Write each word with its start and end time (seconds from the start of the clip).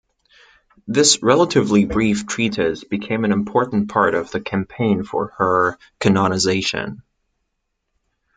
This 0.87 1.21
relatively 1.21 1.85
brief 1.85 2.25
treatise 2.25 2.83
became 2.83 3.23
an 3.23 3.31
important 3.31 3.87
part 3.91 4.15
of 4.15 4.31
the 4.31 4.41
campaign 4.41 5.03
for 5.03 5.27
her 5.37 5.77
canonisation. 5.99 7.03